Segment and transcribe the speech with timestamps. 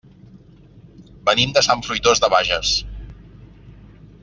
[1.29, 2.73] Venim de Sant Fruitós de Bages.